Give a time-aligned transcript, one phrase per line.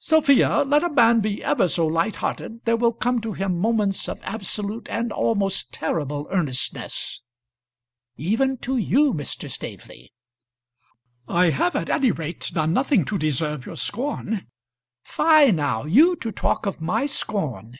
[0.00, 4.08] "Sophia, let a man be ever so light hearted, there will come to him moments
[4.08, 7.22] of absolute and almost terrible earnestness."
[8.16, 9.48] "Even to you, Mr.
[9.48, 10.12] Staveley."
[11.28, 14.48] "I have at any rate done nothing to deserve your scorn."
[15.04, 17.76] "Fie, now; you to talk of my scorn!